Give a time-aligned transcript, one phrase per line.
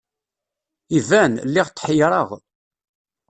[0.97, 2.29] Iban, lliɣ tḥeyyreɣ.